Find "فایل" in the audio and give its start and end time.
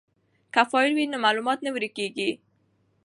0.71-0.91